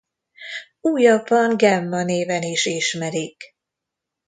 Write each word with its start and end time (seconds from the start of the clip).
Újabban 0.81 1.57
Gemma 1.57 2.03
néven 2.03 2.41
is 2.41 2.65
ismerik. 2.65 3.55